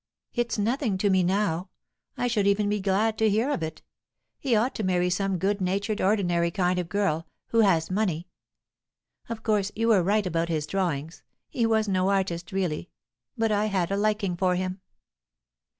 It's 0.33 0.57
nothing 0.57 0.97
to 0.97 1.11
me 1.11 1.21
now. 1.21 1.69
I 2.17 2.25
should 2.25 2.47
even 2.47 2.67
be 2.69 2.81
glad 2.81 3.19
to 3.19 3.29
hear 3.29 3.51
of 3.51 3.61
it. 3.61 3.83
He 4.39 4.55
ought 4.55 4.73
to 4.73 4.83
marry 4.83 5.11
some 5.11 5.37
good 5.37 5.61
natured, 5.61 6.01
ordinary 6.01 6.49
kind 6.49 6.79
of 6.79 6.89
girl, 6.89 7.27
who 7.49 7.59
has 7.59 7.91
money. 7.91 8.27
Of 9.29 9.43
course 9.43 9.71
you 9.75 9.89
were 9.89 10.01
right 10.01 10.25
about 10.25 10.49
his 10.49 10.65
drawings; 10.65 11.21
he 11.49 11.67
was 11.67 11.87
no 11.87 12.09
artist, 12.09 12.51
really. 12.51 12.89
But 13.37 13.51
I 13.51 13.65
had 13.67 13.91
a 13.91 13.95
liking 13.95 14.35
for 14.35 14.55
him." 14.55 14.81